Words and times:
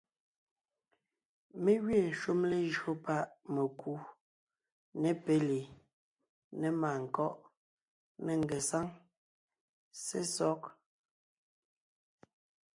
Mé 1.63 1.73
gẅiin 1.85 2.11
shúm 2.19 2.39
lejÿo 2.51 2.91
páʼ 3.05 3.25
mekú, 3.53 3.93
ne 5.01 5.09
péli, 5.23 5.59
ne 6.59 6.67
màankɔ́ʼ, 6.81 7.35
ne 8.25 8.33
ngesáŋ, 8.43 8.85
sesɔg; 10.03 10.61